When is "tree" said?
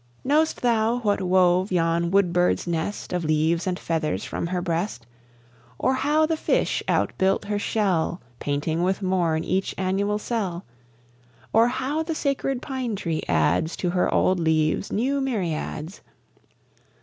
12.95-13.21